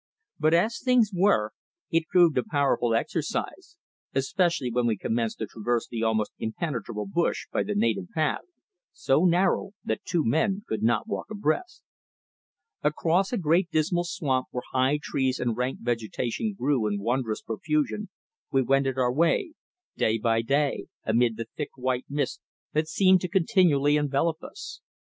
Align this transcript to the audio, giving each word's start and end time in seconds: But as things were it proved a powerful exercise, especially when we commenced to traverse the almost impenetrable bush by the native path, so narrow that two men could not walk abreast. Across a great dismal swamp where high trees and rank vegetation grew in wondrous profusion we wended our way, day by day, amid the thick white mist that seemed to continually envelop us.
But 0.39 0.55
as 0.55 0.79
things 0.83 1.11
were 1.13 1.51
it 1.91 2.07
proved 2.07 2.35
a 2.35 2.43
powerful 2.43 2.95
exercise, 2.95 3.77
especially 4.15 4.71
when 4.71 4.87
we 4.87 4.97
commenced 4.97 5.37
to 5.37 5.45
traverse 5.45 5.87
the 5.87 6.01
almost 6.01 6.31
impenetrable 6.39 7.05
bush 7.05 7.45
by 7.53 7.61
the 7.61 7.75
native 7.75 8.05
path, 8.15 8.41
so 8.93 9.25
narrow 9.25 9.73
that 9.85 10.03
two 10.03 10.25
men 10.25 10.63
could 10.67 10.81
not 10.81 11.07
walk 11.07 11.29
abreast. 11.29 11.83
Across 12.81 13.31
a 13.31 13.37
great 13.37 13.69
dismal 13.69 14.03
swamp 14.05 14.47
where 14.49 14.63
high 14.71 14.97
trees 14.99 15.39
and 15.39 15.55
rank 15.55 15.81
vegetation 15.81 16.55
grew 16.57 16.87
in 16.87 16.99
wondrous 16.99 17.43
profusion 17.43 18.09
we 18.51 18.63
wended 18.63 18.97
our 18.97 19.13
way, 19.13 19.53
day 19.97 20.17
by 20.17 20.41
day, 20.41 20.87
amid 21.03 21.37
the 21.37 21.45
thick 21.55 21.69
white 21.77 22.05
mist 22.09 22.41
that 22.73 22.87
seemed 22.87 23.21
to 23.21 23.27
continually 23.29 23.97
envelop 23.97 24.41
us. 24.41 24.81